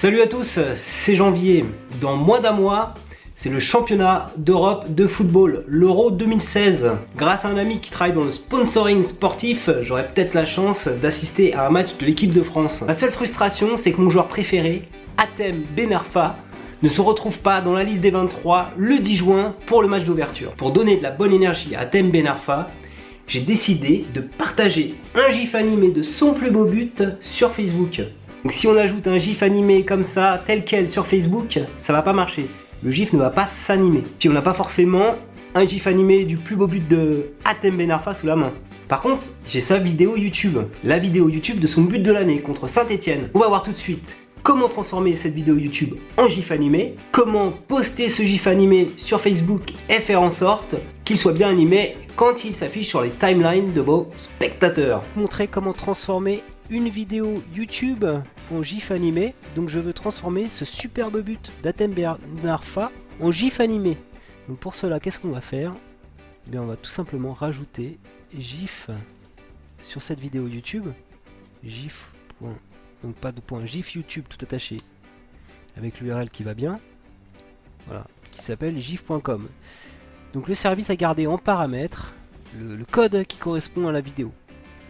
Salut 0.00 0.22
à 0.22 0.26
tous, 0.26 0.58
c'est 0.76 1.14
Janvier. 1.14 1.66
Dans 2.00 2.16
moins 2.16 2.40
d'un 2.40 2.52
mois, 2.52 2.94
c'est 3.36 3.50
le 3.50 3.60
championnat 3.60 4.32
d'Europe 4.38 4.94
de 4.94 5.06
football, 5.06 5.62
l'Euro 5.68 6.10
2016. 6.10 6.92
Grâce 7.18 7.44
à 7.44 7.48
un 7.48 7.58
ami 7.58 7.80
qui 7.80 7.90
travaille 7.90 8.14
dans 8.14 8.24
le 8.24 8.32
sponsoring 8.32 9.04
sportif, 9.04 9.68
j'aurai 9.82 10.06
peut-être 10.06 10.32
la 10.32 10.46
chance 10.46 10.88
d'assister 10.88 11.52
à 11.52 11.66
un 11.66 11.68
match 11.68 11.98
de 11.98 12.06
l'équipe 12.06 12.32
de 12.32 12.42
France. 12.42 12.82
La 12.86 12.94
seule 12.94 13.10
frustration, 13.10 13.76
c'est 13.76 13.92
que 13.92 14.00
mon 14.00 14.08
joueur 14.08 14.28
préféré, 14.28 14.88
Atem 15.18 15.64
Benarfa, 15.76 16.36
ne 16.82 16.88
se 16.88 17.02
retrouve 17.02 17.38
pas 17.38 17.60
dans 17.60 17.74
la 17.74 17.84
liste 17.84 18.00
des 18.00 18.10
23 18.10 18.70
le 18.78 19.00
10 19.00 19.16
juin 19.16 19.54
pour 19.66 19.82
le 19.82 19.88
match 19.88 20.04
d'ouverture. 20.04 20.52
Pour 20.52 20.70
donner 20.70 20.96
de 20.96 21.02
la 21.02 21.10
bonne 21.10 21.34
énergie 21.34 21.74
à 21.74 21.80
Atem 21.80 22.10
Benarfa, 22.10 22.68
j'ai 23.26 23.42
décidé 23.42 24.06
de 24.14 24.22
partager 24.22 24.94
un 25.14 25.30
gif 25.30 25.54
animé 25.54 25.90
de 25.90 26.00
son 26.00 26.32
plus 26.32 26.50
beau 26.50 26.64
but 26.64 27.04
sur 27.20 27.52
Facebook. 27.52 28.00
Donc 28.42 28.52
si 28.52 28.66
on 28.66 28.76
ajoute 28.76 29.06
un 29.06 29.18
gif 29.18 29.42
animé 29.42 29.84
comme 29.84 30.04
ça, 30.04 30.42
tel 30.46 30.64
quel 30.64 30.88
sur 30.88 31.06
Facebook, 31.06 31.58
ça 31.78 31.92
va 31.92 32.02
pas 32.02 32.12
marcher 32.12 32.46
le 32.82 32.90
GIF 32.90 33.12
ne 33.12 33.18
va 33.18 33.30
pas 33.30 33.46
s'animer. 33.46 34.02
Si 34.18 34.28
on 34.28 34.32
n'a 34.32 34.42
pas 34.42 34.54
forcément 34.54 35.16
un 35.54 35.64
GIF 35.64 35.86
animé 35.86 36.24
du 36.24 36.36
plus 36.36 36.56
beau 36.56 36.66
but 36.66 36.86
de 36.86 37.32
Atem 37.44 37.76
Benarfa 37.76 38.14
sous 38.14 38.26
la 38.26 38.36
main. 38.36 38.52
Par 38.88 39.02
contre, 39.02 39.28
j'ai 39.46 39.60
sa 39.60 39.78
vidéo 39.78 40.16
YouTube, 40.16 40.58
la 40.84 40.98
vidéo 40.98 41.28
YouTube 41.28 41.60
de 41.60 41.66
son 41.66 41.82
but 41.82 41.98
de 41.98 42.12
l'année 42.12 42.40
contre 42.40 42.68
Saint-Etienne. 42.68 43.28
On 43.34 43.38
va 43.38 43.48
voir 43.48 43.62
tout 43.62 43.72
de 43.72 43.76
suite 43.76 44.16
comment 44.42 44.68
transformer 44.68 45.14
cette 45.14 45.34
vidéo 45.34 45.56
YouTube 45.56 45.94
en 46.16 46.28
GIF 46.28 46.50
animé, 46.50 46.94
comment 47.12 47.50
poster 47.50 48.08
ce 48.08 48.22
GIF 48.22 48.46
animé 48.46 48.88
sur 48.96 49.20
Facebook 49.20 49.74
et 49.88 49.98
faire 49.98 50.22
en 50.22 50.30
sorte 50.30 50.76
qu'il 51.04 51.18
soit 51.18 51.32
bien 51.32 51.50
animé 51.50 51.96
quand 52.16 52.44
il 52.44 52.54
s'affiche 52.54 52.88
sur 52.88 53.02
les 53.02 53.10
timelines 53.10 53.72
de 53.72 53.80
vos 53.80 54.10
spectateurs. 54.16 55.02
Montrer 55.16 55.48
comment 55.48 55.74
transformer 55.74 56.42
une 56.70 56.88
vidéo 56.88 57.42
YouTube 57.54 58.04
en 58.52 58.62
GIF 58.62 58.92
animé. 58.92 59.34
Donc 59.56 59.68
je 59.68 59.80
veux 59.80 59.92
transformer 59.92 60.48
ce 60.50 60.64
superbe 60.64 61.20
but 61.20 61.50
d'Atem 61.62 61.94
en 63.20 63.32
GIF 63.32 63.60
animé. 63.60 63.98
Donc 64.48 64.58
pour 64.58 64.74
cela, 64.74 65.00
qu'est-ce 65.00 65.18
qu'on 65.18 65.32
va 65.32 65.40
faire? 65.40 65.74
Eh 66.46 66.50
bien, 66.50 66.62
On 66.62 66.66
va 66.66 66.76
tout 66.76 66.90
simplement 66.90 67.32
rajouter 67.32 67.98
GIF 68.36 68.90
sur 69.82 70.00
cette 70.00 70.20
vidéo 70.20 70.46
YouTube. 70.46 70.88
GIF. 71.64 72.10
Donc 73.02 73.14
pas 73.16 73.32
de 73.32 73.40
point. 73.40 73.64
GIF 73.64 73.94
YouTube 73.94 74.24
tout 74.28 74.38
attaché. 74.42 74.76
Avec 75.76 76.00
l'URL 76.00 76.30
qui 76.30 76.42
va 76.42 76.54
bien. 76.54 76.80
Voilà. 77.86 78.06
Qui 78.30 78.42
s'appelle 78.42 78.78
gif.com. 78.78 79.48
Donc 80.32 80.46
le 80.46 80.54
service 80.54 80.90
à 80.90 80.96
garder 80.96 81.26
en 81.26 81.38
paramètres 81.38 82.14
le 82.58 82.84
code 82.84 83.24
qui 83.26 83.36
correspond 83.36 83.88
à 83.88 83.92
la 83.92 84.00
vidéo. 84.00 84.32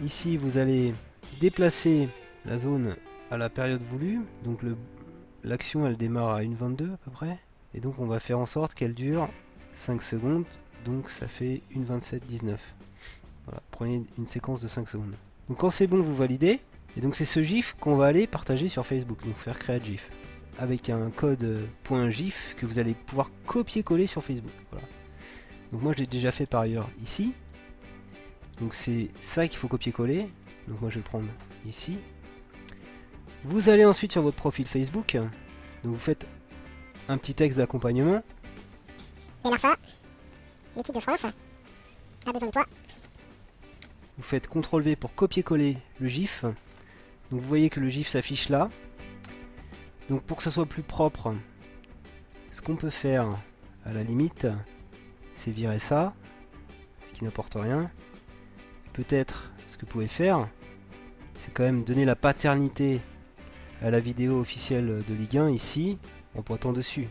Ici 0.02 0.36
vous 0.36 0.58
allez 0.58 0.94
déplacer 1.38 2.08
la 2.44 2.58
zone 2.58 2.96
à 3.30 3.36
la 3.36 3.48
période 3.48 3.82
voulue. 3.82 4.20
Donc 4.44 4.60
l'action 5.44 5.86
elle 5.86 5.96
démarre 5.96 6.34
à 6.34 6.42
1.22 6.42 6.94
à 6.94 6.96
peu 6.96 7.10
près. 7.10 7.38
Et 7.74 7.80
donc 7.80 7.98
on 7.98 8.06
va 8.06 8.18
faire 8.20 8.38
en 8.38 8.46
sorte 8.46 8.74
qu'elle 8.74 8.94
dure 8.94 9.28
5 9.74 10.02
secondes. 10.02 10.44
Donc 10.84 11.10
ça 11.10 11.28
fait 11.28 11.62
1.27.19. 11.76 12.56
Voilà, 13.46 13.62
prenez 13.70 14.02
une 14.18 14.26
séquence 14.26 14.60
de 14.62 14.68
5 14.68 14.88
secondes. 14.88 15.14
Donc 15.48 15.58
quand 15.58 15.70
c'est 15.70 15.86
bon 15.86 16.02
vous 16.02 16.14
validez. 16.14 16.60
Et 16.96 17.00
donc 17.00 17.14
c'est 17.14 17.24
ce 17.24 17.42
GIF 17.42 17.76
qu'on 17.80 17.96
va 17.96 18.06
aller 18.06 18.26
partager 18.26 18.68
sur 18.68 18.84
Facebook. 18.84 19.24
Donc 19.24 19.34
faire 19.34 19.58
créer 19.58 19.80
GIF. 19.82 20.10
Avec 20.58 20.90
un 20.90 21.10
code 21.10 21.68
.gif 22.10 22.54
que 22.58 22.66
vous 22.66 22.78
allez 22.78 22.94
pouvoir 22.94 23.30
copier-coller 23.46 24.06
sur 24.06 24.22
Facebook. 24.22 24.52
Donc 25.72 25.82
moi 25.82 25.92
je 25.94 26.00
l'ai 26.00 26.06
déjà 26.06 26.32
fait 26.32 26.46
par 26.46 26.62
ailleurs 26.62 26.90
ici. 27.02 27.32
Donc 28.60 28.74
c'est 28.74 29.08
ça 29.20 29.48
qu'il 29.48 29.58
faut 29.58 29.68
copier-coller. 29.68 30.28
Donc 30.68 30.80
moi 30.80 30.90
je 30.90 30.96
vais 30.96 31.04
prendre 31.04 31.28
ici. 31.66 31.98
Vous 33.44 33.68
allez 33.68 33.84
ensuite 33.84 34.12
sur 34.12 34.22
votre 34.22 34.36
profil 34.36 34.66
Facebook. 34.66 35.16
Donc 35.16 35.92
vous 35.92 35.98
faites 35.98 36.26
un 37.08 37.18
petit 37.18 37.34
texte 37.34 37.58
d'accompagnement. 37.58 38.22
l'équipe 40.76 40.94
de 40.94 41.00
France 41.00 41.24
a 42.26 42.32
besoin 42.32 42.48
de 42.48 42.52
toi. 42.52 42.66
Vous 44.16 44.22
faites 44.22 44.48
CTRL 44.48 44.82
V 44.82 44.96
pour 44.96 45.14
copier-coller 45.14 45.78
le 45.98 46.08
GIF. 46.08 46.42
Donc 46.42 47.40
vous 47.40 47.48
voyez 47.48 47.70
que 47.70 47.80
le 47.80 47.88
GIF 47.88 48.08
s'affiche 48.08 48.48
là. 48.48 48.68
Donc 50.08 50.22
pour 50.24 50.36
que 50.36 50.42
ce 50.42 50.50
soit 50.50 50.66
plus 50.66 50.82
propre, 50.82 51.34
ce 52.50 52.60
qu'on 52.60 52.76
peut 52.76 52.90
faire 52.90 53.26
à 53.84 53.92
la 53.92 54.02
limite, 54.02 54.46
c'est 55.34 55.50
virer 55.50 55.78
ça, 55.78 56.14
ce 57.06 57.12
qui 57.12 57.24
n'apporte 57.24 57.54
rien. 57.54 57.90
Peut-être 58.92 59.52
que 59.80 59.86
pouvez 59.86 60.08
faire, 60.08 60.46
c'est 61.36 61.54
quand 61.54 61.62
même 61.62 61.84
donner 61.84 62.04
la 62.04 62.14
paternité 62.14 63.00
à 63.82 63.90
la 63.90 63.98
vidéo 63.98 64.38
officielle 64.38 65.02
de 65.08 65.14
Ligue 65.14 65.38
1 65.38 65.50
ici, 65.50 65.96
en 66.36 66.42
pointant 66.42 66.74
dessus. 66.74 67.08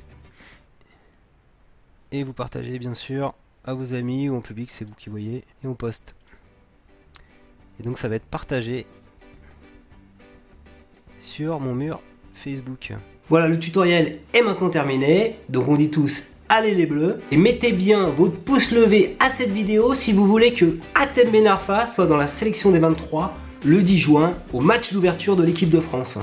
Et 2.12 2.24
vous 2.24 2.34
partagez 2.34 2.78
bien 2.78 2.94
sûr 2.94 3.34
à 3.66 3.74
vos 3.74 3.96
amis 3.96 4.30
ou 4.30 4.36
en 4.36 4.42
public, 4.42 4.70
c'est 4.70 4.86
vous 4.86 4.94
qui 4.94 5.10
voyez, 5.10 5.44
et 5.64 5.68
on 5.68 5.74
poste. 5.74 6.16
Et 7.80 7.84
donc 7.84 7.98
ça 7.98 8.08
va 8.08 8.16
être 8.16 8.26
partagé 8.26 8.86
sur 11.18 11.60
mon 11.60 11.74
mur 11.74 12.02
Facebook. 12.34 12.94
Voilà, 13.30 13.48
le 13.48 13.58
tutoriel 13.58 14.20
est 14.34 14.44
maintenant 14.44 14.70
terminé. 14.70 15.40
Donc 15.50 15.68
on 15.68 15.76
dit 15.76 15.90
tous 15.90 16.28
allez 16.50 16.74
les 16.74 16.86
bleus. 16.86 17.20
Et 17.32 17.38
mettez 17.38 17.72
bien 17.72 18.08
votre 18.08 18.38
pouce 18.38 18.72
levé 18.72 19.16
à 19.20 19.30
cette 19.30 19.52
vidéo 19.52 19.94
si 19.94 20.12
vous 20.12 20.26
voulez 20.26 20.54
que 20.54 20.78
Atem 20.96 21.30
Benarfa 21.30 21.88
soit 21.88 22.08
dans 22.08 22.18
la 22.18 22.28
sélection 22.28 22.72
des 22.72 22.80
23 22.80 23.34
le 23.66 23.82
10 23.82 24.00
juin 24.00 24.34
au 24.54 24.62
match 24.62 24.92
d'ouverture 24.92 25.36
de 25.36 25.44
l'équipe 25.44 25.70
de 25.70 25.80
France. 25.80 26.18